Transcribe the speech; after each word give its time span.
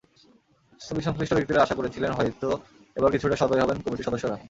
ছবিসংশ্লিষ্ট 0.81 1.33
ব্যক্তিরা 1.35 1.63
আশা 1.63 1.75
করেছিলেন, 1.75 2.11
হয়তো 2.11 2.47
এবার 2.95 3.13
কিছুটা 3.13 3.35
সদয় 3.35 3.61
হবেন 3.63 3.77
কমিটির 3.83 4.07
সদস্যরা। 4.07 4.37